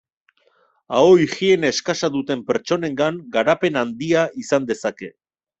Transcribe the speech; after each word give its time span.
Aho-higiene 0.99 1.69
eskasa 1.75 2.09
duten 2.17 2.41
pertsonengan 2.49 3.23
garapen 3.37 3.81
handia 3.85 4.27
izan 4.47 4.71
dezake. 4.73 5.17